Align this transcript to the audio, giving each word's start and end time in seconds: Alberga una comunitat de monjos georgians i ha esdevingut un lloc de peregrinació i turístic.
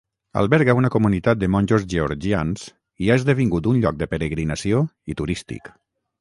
Alberga 0.41 0.73
una 0.77 0.89
comunitat 0.93 1.39
de 1.43 1.49
monjos 1.55 1.85
georgians 1.93 2.63
i 3.05 3.11
ha 3.11 3.19
esdevingut 3.21 3.71
un 3.73 3.79
lloc 3.85 4.01
de 4.01 4.09
peregrinació 4.15 4.81
i 5.15 5.19
turístic. 5.23 5.71